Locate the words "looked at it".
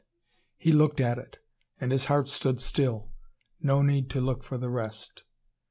0.71-1.37